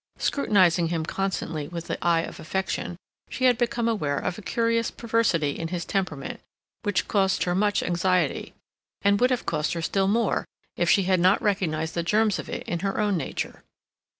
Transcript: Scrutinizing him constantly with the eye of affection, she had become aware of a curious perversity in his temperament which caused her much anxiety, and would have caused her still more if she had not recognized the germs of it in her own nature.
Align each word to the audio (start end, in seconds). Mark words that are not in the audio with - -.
Scrutinizing 0.17 0.87
him 0.87 1.05
constantly 1.05 1.67
with 1.67 1.85
the 1.85 2.03
eye 2.03 2.21
of 2.21 2.39
affection, 2.39 2.97
she 3.29 3.45
had 3.45 3.55
become 3.55 3.87
aware 3.87 4.17
of 4.17 4.35
a 4.35 4.41
curious 4.41 4.89
perversity 4.89 5.51
in 5.51 5.67
his 5.67 5.85
temperament 5.85 6.39
which 6.81 7.07
caused 7.07 7.43
her 7.43 7.53
much 7.53 7.83
anxiety, 7.83 8.55
and 9.03 9.21
would 9.21 9.29
have 9.29 9.45
caused 9.45 9.73
her 9.73 9.81
still 9.83 10.07
more 10.07 10.43
if 10.75 10.89
she 10.89 11.03
had 11.03 11.19
not 11.19 11.39
recognized 11.39 11.93
the 11.93 12.01
germs 12.01 12.39
of 12.39 12.49
it 12.49 12.67
in 12.67 12.79
her 12.79 12.99
own 12.99 13.15
nature. 13.15 13.63